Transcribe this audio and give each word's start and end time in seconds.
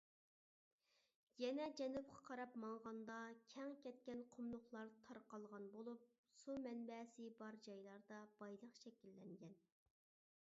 يەنە 1.41 1.65
جەنۇبقا 1.79 2.21
قاراپ 2.29 2.55
ماڭغاندا، 2.63 3.17
كەڭ 3.53 3.75
كەتكەن 3.83 4.23
قۇملۇقلار 4.37 4.89
تارقالغان 5.07 5.67
بولۇپ، 5.75 6.07
سۇ 6.39 6.55
مەنبەسى 6.63 7.27
بار 7.43 7.59
جايلاردا 7.67 8.23
بايلىق 8.41 8.81
شەكىللەنگەن. 8.85 9.55